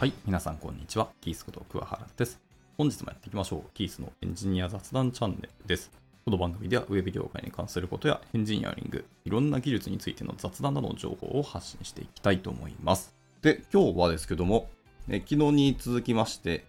[0.00, 1.10] はい、皆さんこんにちは。
[1.20, 2.40] キースこと桑原です。
[2.78, 3.62] 本日もやっていきましょう。
[3.74, 5.90] キースのエンジニア雑談チャンネルです。
[6.24, 13.14] この番組ではウェブ業界に関することやエンジニアリング、いろんな技術についての雑談などの情報を発信していきたいと思います。
[13.42, 14.70] で、今日はですけども、
[15.10, 16.64] え昨日に続きまして、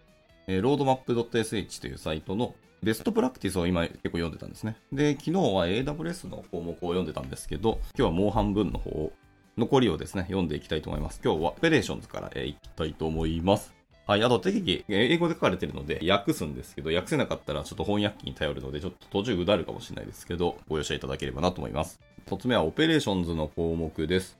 [0.48, 2.54] えー roadmap.sh というサイトの
[2.84, 4.76] ベストプラクティスを今結構読んでたんですね。
[4.92, 9.14] で、昨日は AWS の項目を読んでたんですけど、今日はもう半分の方を
[9.58, 11.20] 残りをですね、読んでいきたいと思います。
[11.24, 13.74] 今日は Operations から、えーいきたいと思います。
[14.08, 22.00] はい、あと適宜、英語で書かれてるので訳すんですけど、訳せなかったらちょっと翻訳機に頼るので、ちょっと途中うだるかもしれないですけど、ご容赦いただければなと思います。
[22.26, 24.38] 一つ目は Operations の項目です。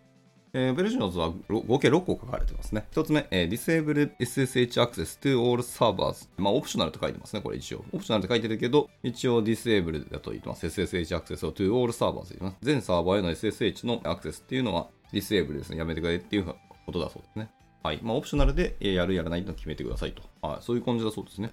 [0.54, 2.86] えー Operations は合計6個書かれてますね。
[2.92, 6.28] 一つ目、えー Disable SSH Access to all servers。
[6.38, 7.86] まあ、 optional と書いてますね、これ一応。
[7.94, 10.66] optional って書いてるけど、一応 Disable だと言ってます。
[10.66, 12.58] SSH Access を to all servers と言ってます。
[12.62, 15.78] 全サーバーへの SSH のアクセスっていうのは Disable ですね。
[15.78, 17.50] やめてくれっていうことだそうですね。
[17.84, 18.00] はい。
[18.04, 20.22] まあ、オプショナルでやるやらないと決めてくださいと。
[20.42, 20.58] はい。
[20.62, 21.52] そういう感じだそうですね。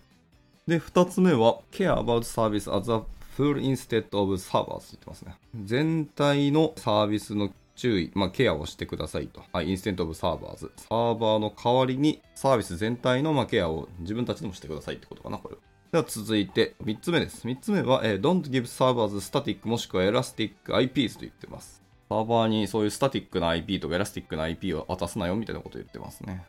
[0.67, 3.03] で、二つ目は、care about service as a
[3.37, 5.35] full instead of servers と言ってますね。
[5.65, 9.43] 全体のサービスの注意、まあ、ケアをしてくださいと。
[9.53, 10.69] はい、instead of servers。
[10.77, 15.61] サーバーの代わりにサービス全体のまあケアを自分たちでもしてくださいってことかな、これは。
[15.93, 17.47] では続いて、3つ目です。
[17.47, 21.83] 3つ目は、えー don't give servers static もしくは elastic IPs と言ってます。
[22.09, 26.45] サーバーにそういうスタティックな IP とかエラスティックな IP を渡すなよみたいなこと言ってますね。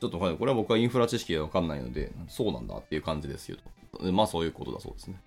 [0.00, 3.58] ちょっとこれは僕はインフラ知識でわかんないので、そうなんだっていう感じですよ
[3.92, 4.12] と。
[4.12, 5.20] まあそういうことだそうですね。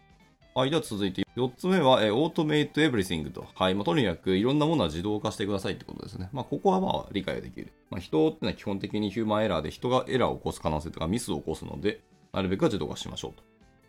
[0.56, 3.46] はい、では続いて4つ目は、えー Automate Everything と。
[3.56, 6.30] はい、まあ、とにかくいろんなものは自動化してくださいってことですね。
[6.32, 7.74] まあここはまあ理解できる。
[7.90, 13.44] まあ人ってのは基本的にヒューマンエラーで人がエラーを起こす可能性とかミスを起こすので、なるべくは自動化しましょうと。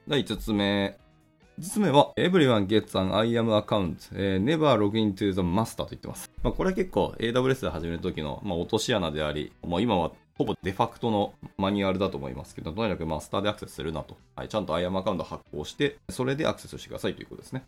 [0.09, 0.99] 第5つ目。
[1.61, 6.29] 5つ目は、Everyone gets an IAM account、えー never log into the master と言ってます。
[6.43, 14.17] まあ、これは結構 AWS で始める時の、まあ、落とし穴であり、もう今はほぼデファクトのマニュアルだと思いますけど、とにかくマスターでアクセスするなと。
[14.35, 17.65] はい、ちゃんと IAM アカウント発行して、それでアクセスしてくださいということですね。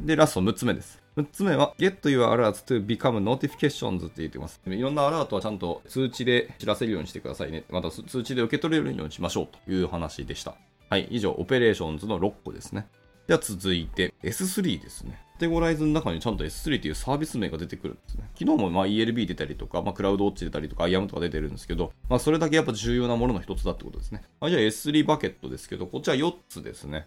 [0.00, 1.02] で、ラスト6つ目です。
[1.16, 4.60] 6つ目は、get your alerts to become notifications って言ってます。
[4.66, 7.64] いろんなアラートはちゃんと通知で知らせるようにしてくださいね。
[7.70, 10.54] また通知で受け取れるようにしましょうという話でした。
[10.90, 12.86] はい、以上、 Operations の6個ですね。
[13.26, 15.20] では続いて S3 ですね。
[15.34, 18.30] カテゴライズの中にちゃんと S3 というサービス名が出てくるんですね。
[18.38, 24.22] 昨日もまあ ELB 出たりとか、まあ、 CloudWatch 出たりとか、IAM とか出てるんですけど、まあ、それだけやっぱ重要なものの一つだってことですね。
[24.40, 27.06] はい、じゃあ S3 バケットですけど、こっちら4つですね。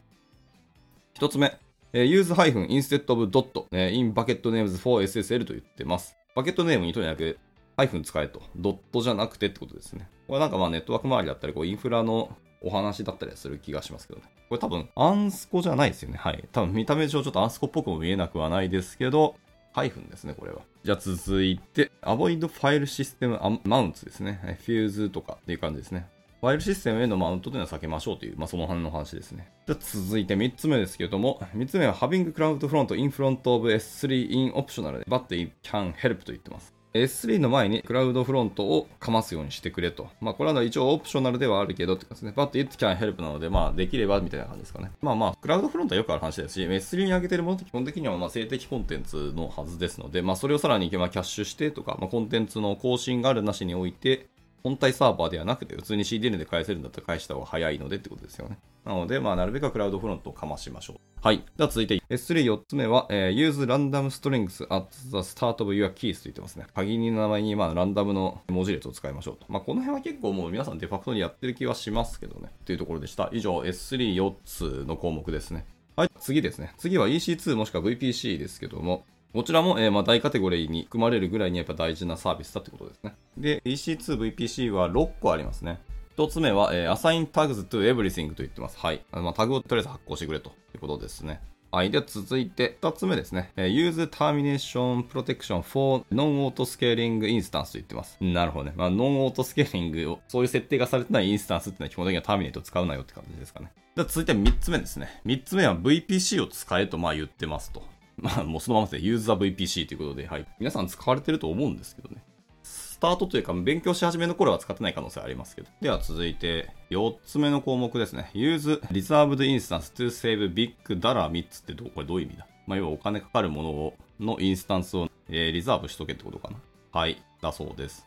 [1.18, 1.58] 1つ目、
[1.94, 2.36] えー use
[2.68, 6.16] instead of dot、えー in bucket names for SSL と言ってます。
[6.36, 7.40] bucket name にとにかく
[7.78, 8.44] ハイフン使えと。
[8.56, 10.08] ドットじゃなくてってことですね。
[10.28, 14.26] これなんかまあネットワーク周りだったり、こうインフラのお話だったりする気がしますけどね。
[14.50, 16.18] これ多分アンスコじゃないですよね。
[16.18, 16.44] はい。
[16.52, 19.36] 多分見た目上ちょっとアンスコっぽくも見えなくはないですけど、
[19.72, 20.62] ハイフンですね、これは。
[20.84, 24.40] じゃあ続いて、Avoid File System Mounts ですね。
[24.44, 26.08] はいフューズとかっていう感じですね。
[26.42, 29.52] ファイルシステムへのマウントというのは避けましょうという、まあ、その辺の話ですね。
[29.68, 36.79] じゃあ続いて3つ目ですけれども、3つ目は Having CloudFront in front of S3 in optional but it can help と言ってます。
[37.04, 40.08] S3 の前にクラウドフロントをかますようにしてくれと。
[40.22, 42.44] まあこれは一応オプショナルではあるけどって感じですね。
[42.44, 44.92] But it can help なので、まあできればみたいな感じですかね。
[45.02, 54.28] まあまあ、クラウドフロントはよくある話ですし、S3 に上げてるものって基本的にはまあ静的コンテンツのはずですので、まあそれをさらにまあキャッシュしてとか、まあコンテンツの更新があるなしにおいて、
[54.64, 58.58] 本体サーバーではなくて、普通に CDN で返せるんだったら返した方が早いのでってことですよね。
[58.86, 61.00] なので、まあ、なるべくクラウドフロントをかましましょう。
[61.22, 61.44] はい。
[61.58, 66.66] では続いて S34 つ目は、えー use random strings at the start of your keys と言ってますね。
[66.74, 69.46] 鍵の名前に、まあ、ランダムの文字列を使いましょうと。
[69.50, 72.50] まあ、この辺は結構もう皆さんデファクトにやってる気はしますけどね。
[72.66, 73.30] というところでした。
[73.34, 75.66] 以上 S34 つの項目ですね。
[75.96, 76.12] はい。
[76.20, 76.74] 次ですね。
[76.78, 83.16] 次は EC2 もしくは VPC ですけども、こちらも、えーまあ、大カテゴリーに含まれるぐらいにやっぱ大事なサービスだってことですね。
[83.38, 85.80] で、EC2、VPC は6個ありますね。
[86.14, 88.78] 一つ目は、えー Assign Tags to Everything と言ってます。
[88.80, 89.02] はい。
[89.12, 91.42] まあ、タグをとりあえず発行してくれということですね。
[91.72, 91.92] はい。
[91.92, 93.52] では続いて、二つ目ですね。
[93.56, 98.18] えー Use Termination Protection for Non-Auto Scaling Instance と言ってます。
[98.20, 98.74] なるほどね。
[98.76, 103.72] まあ、ノンオートスケーリングを、そういう設定がされてないインスタンスっていうのは基本的にはターミネートを使うなよって感じですかね。
[103.96, 105.22] では続いて三つ目ですね。
[105.24, 107.84] 三つ目は VPC を使えとまあ言ってますと。
[108.24, 110.46] まあ、もうそのままで Use the VPC ということで、はい。
[110.60, 112.24] 皆さん使われてると思うんですけどね。
[112.64, 115.70] スタートというか、勉強し始めの頃は使ってない可能性ありますけど。
[115.82, 118.30] では続いて、4つ目の項目ですね。
[118.34, 122.48] Use Reserved Instance to Save Big Dollar3 つってどこれどういう意味だ？
[122.68, 126.58] まあ、要はお金かかるものをのインスタンスを、えーリザーブしとけってことかな。
[126.92, 127.22] はい。
[127.42, 128.06] だそうです。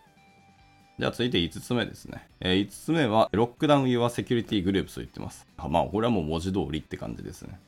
[0.99, 2.29] では続いて5つ目ですね。
[2.41, 5.47] え5つ目は、ロックダウン Your Security Groups と言ってます。
[5.56, 7.58] まあ、これはもう文字通りって感じですね。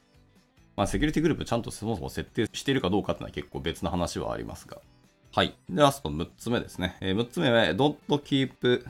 [0.77, 4.79] まあ、セキュリティグループちゃんとそもそも設定しているかどうかっていうのは結構別な話はありますが。
[5.33, 5.55] はい。
[5.69, 6.97] で、ラスト6つ目ですね。
[7.01, 8.85] えー6つ目は、don't keep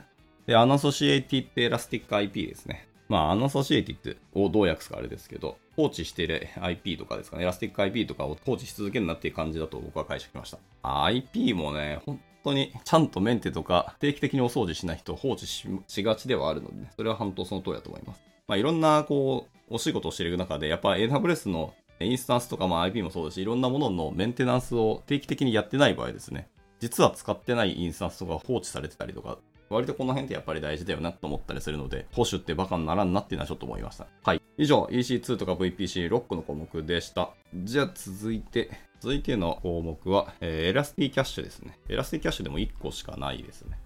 [0.47, 2.87] で、Unassociated Elastic IP ですね。
[3.09, 10.59] まあ、Unassociated をどう訳すかあれですけど、放置している IP とかですかね、Elastic IP とかを放置し続けるなっていう感じだと僕は解釈しました。
[11.05, 18.23] IP もね、本当にちゃんとメンテとか定期的にお掃除しない人を放置しがちではあるので、ね、それは本当その通りだと思います。
[18.47, 26.49] まあ、いろんな、こう、お仕事をしている中で、やっぱ AWS のインスタンスとか、まあ、IP もそうだし、いろんなもののメンテナンスを定期的にやってない場合ですね、
[26.81, 29.38] 実は使ってないインスタンスとか放置されてたりとか、
[29.70, 34.06] 割とこの辺ってやっぱり大事だよなと思ったりするので、保守ってバカにならんなっていうのはちょっと思いました。
[34.22, 34.43] はい。
[34.56, 37.31] 以上、EC2 とか VPC6 個の項目でした。
[37.55, 38.70] じゃあ続いて、
[39.00, 41.78] 続いての項目は、えー、 ElastiCache ですね。
[41.88, 43.78] ElastiCache でも1個しかないですね。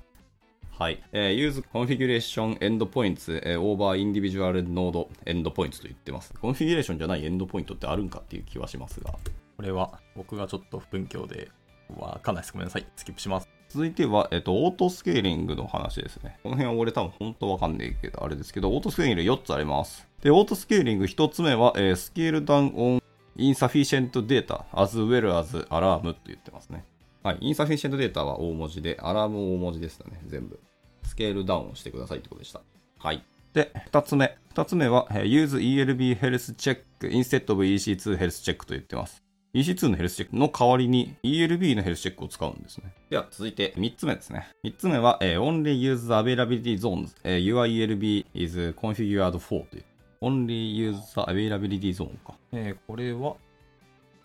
[0.78, 1.02] はい。
[1.10, 6.32] えー、use configuration endpoints、えー、over individual node endpoints と言ってます。
[6.34, 9.10] configuration じゃないエンドポイントってあるんかっていう気はしますが、
[9.56, 11.50] これは僕がちょっと不勉強で
[11.98, 12.52] わかんないです。
[12.52, 12.86] ごめんなさい。
[12.94, 13.48] スキップします。
[13.68, 16.38] 続いては、えっと、オートスケーリングの話ですね。
[16.44, 20.06] この辺は俺多分本当わかんないけど、あれですけど、オートスケーリング4つあります。
[20.22, 23.02] で、オートスケーリング1つ目は、えー、 scale down on
[23.36, 26.84] insufficient data as well as alarm と言ってますね。
[27.24, 27.38] はい。
[27.38, 30.20] insufficient data は大文字で、アラーム大文字でしたね。
[30.28, 30.60] 全部。
[31.08, 32.60] スケールダウンしてくださいってことでした。
[32.98, 33.22] はい。
[33.52, 34.36] で、二つ目。
[34.50, 39.22] 二つ目は、use ELB health check instead of EC2 health check と言ってます。
[39.54, 42.92] EC2 のヘルスチェックの代わりに ELB のヘルスチェックを使うんですね。
[43.08, 44.48] では続いて3つ目ですね。
[44.64, 49.84] 3つ目は、えー、only use the availability zones、えー、your ELB is configured for という。
[50.20, 52.34] only use the availability zone か。
[52.52, 53.36] えー、これは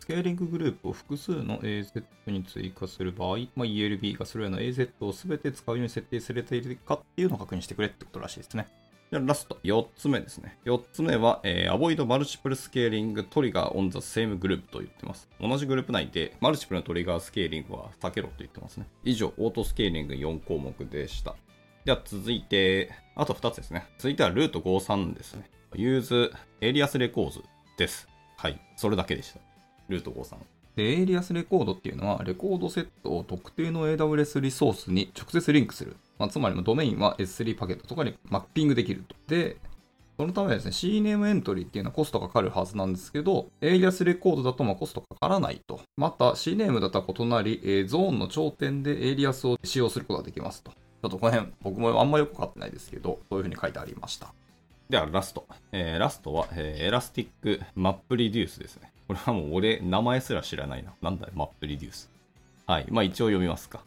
[0.03, 8.67] スケーリンググループを複数の AZ に追加する場合、まあ、ELB がそれらの AZ を全て使うように設定されているかっていうのを確認してくれってことらしいですね。
[9.09, 10.59] でラスト、4つ目ですね。
[10.65, 15.29] 4つ目は、えー、Avoid Multiple Scaling Trigger on the Same Group と言ってます。
[15.39, 18.87] 同じグループ内で、マルチプルのトリガースケーリングは避けろと言ってますね。
[19.05, 21.37] 以上、オートスケーリング4項目でした。
[21.85, 23.87] では続いて、あと2つですね。
[23.99, 25.49] 続いては Route 53ですね。
[25.75, 26.29] Use
[26.59, 27.41] Alias Records
[27.77, 28.09] です。
[28.35, 28.59] はい。
[28.75, 29.52] それだけでした。
[29.89, 30.37] Route 53。
[30.75, 35.95] で、エイリアスレコードっていうのは、レコードセットを特定の AWS リソースに直接リンクする。
[36.17, 39.15] まあ、つまりドメインは S3 パケットとかにマッピングできると。
[39.27, 39.57] で、
[40.17, 45.81] そのためですね、CNAME エントリーっていうのはコストかかるはずなんですけど、エイリアスレコードだとまコストかからないと。
[45.97, 50.71] また CNAME だとは異なり、えー、ゾーンの頂点でエイリアスを使用することができますと。
[50.71, 54.33] ちょっとこの辺、僕もあんまよくわかってないですけど、そういうふうに書いてありました。
[54.89, 55.47] では、ラスト。
[55.71, 58.92] えー、ラストは、えー、 Elastic MapReduce ですね。
[59.07, 60.93] これはもう俺、名前すら知らないな。
[61.01, 62.09] なんだよ、 MapReduce。
[62.65, 62.85] はい。
[62.89, 63.83] まあ一応読みますか。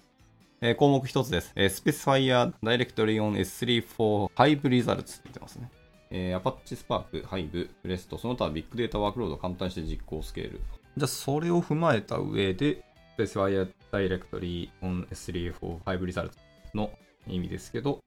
[0.60, 1.52] えー、項目一つです。
[1.54, 5.70] えー、Specify Directory on S3 for Hive Results って言ってますね。
[6.10, 10.60] えー、Apache Spark、Hive、 Presto、その他ビッグデータワークロード簡単して実行スケール。
[10.96, 12.84] じゃあ、それを踏まえた上で、
[13.18, 16.30] Specify Directory on S3 for Hive Results
[16.74, 16.90] の
[17.26, 18.00] 意味ですけど、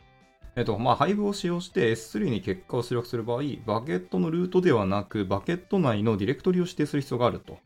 [0.56, 7.57] えっと、まあ、配分を使用して S3 に結果を出力する場合、バケットのルートではなく、バケット内のディレクトリを指定する必要があると。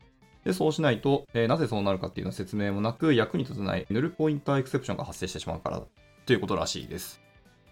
[0.44, 5.82] で、そうしないと、えー、なぜそうなるかっていうの説明もなく、役に立たないヌルポインターエクセプションが発生してしまうから
[6.26, 7.24] ということらしいです。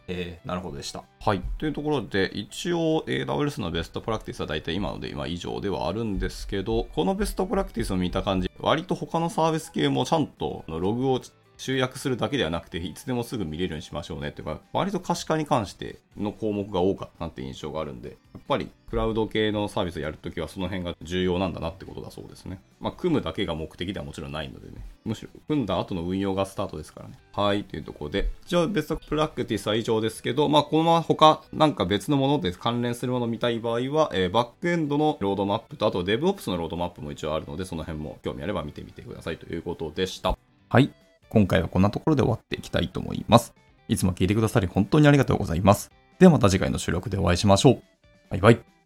[0.09, 1.05] えー、なるほどでした。
[1.21, 1.43] はい。
[1.59, 11.21] というところで、一応 AWS のベストプラクティスは大体今ので今以上ではあるんですけど、このベストプラクティスを見た感じ、割と他のサービス系もちゃんとログを
[11.63, 22.61] 集約するだけではなくて、いつでもすぐ見れるようにしましょうねっていうか、割と可視化に関しての項目が多かったなって印象があるんで、やっぱりクラウド系のサービスをやるときはその辺が重要なんだなってことだそうですね。
[22.81, 24.85] まあ、組むだけが目的ではもちろんないのでね。
[25.05, 27.17] むしろ、組んだ後の運用がスタートですからね。
[27.33, 28.29] はい、というところで。
[28.45, 40.37] 一応、ベストプラクティスは以上ですけど、まあ、このまま他、なんか別のもので関連するものを見たい場合は、えー、バックエンドのロードマップと、あと DevOps のロードマップも一応あるので、その辺も興味あれば見てみてくださいということでした。
[40.69, 40.91] はい。
[41.33, 43.55] 今回はこんなところで終わっていきたいと思います。
[43.89, 45.91] いつも聞いてくださり本当にありがとうございます。
[46.19, 47.83] ではまた次回の収録でお会いしましょう。
[48.29, 48.82] バイバイ。